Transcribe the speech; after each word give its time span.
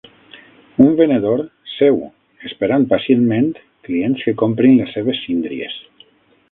Un 0.85 0.95
venedor 1.01 1.43
seu 1.73 2.01
esperant 2.49 2.89
pacientment 2.95 3.51
clients 3.89 4.27
que 4.27 4.35
comprin 4.45 4.77
les 4.81 4.97
seves 4.99 5.23
síndries. 5.29 5.81